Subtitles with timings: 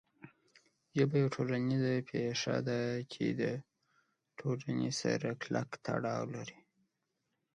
[0.95, 2.79] ژبه یوه ټولنیزه پېښه ده
[3.11, 3.43] چې د
[4.39, 6.59] ټولنې سره کلک تړاو لري.